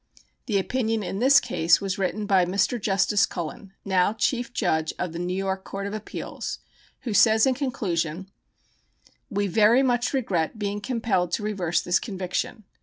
The 0.47 0.57
opinion 0.57 1.03
in 1.03 1.19
this 1.19 1.39
case 1.39 1.79
was 1.79 1.99
written 1.99 2.25
by 2.25 2.43
Mr. 2.43 2.81
justice 2.81 3.27
Cullen, 3.27 3.71
now 3.85 4.13
Chief 4.13 4.51
Judge 4.51 4.93
of 4.97 5.13
the 5.13 5.19
New 5.19 5.37
York 5.37 5.63
Court 5.63 5.85
of 5.85 5.93
Appeals, 5.93 6.57
who 7.01 7.13
says 7.13 7.45
in 7.45 7.53
conclusion: 7.53 8.27
"We 9.29 9.45
very 9.45 9.83
much 9.83 10.11
regret 10.11 10.57
being 10.57 10.81
compelled 10.81 11.31
to 11.33 11.43
reverse 11.43 11.81
this 11.81 11.99
conviction. 11.99 12.63